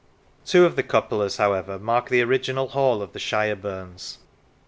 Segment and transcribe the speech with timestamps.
[0.47, 4.17] Two of the cupolas, however, mark the original Hall of the Shireburnes.